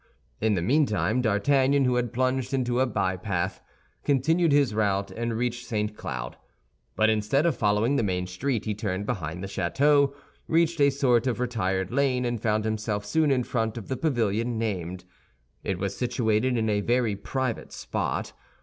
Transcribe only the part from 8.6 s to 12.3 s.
he turned behind the château, reached a sort of retired lane,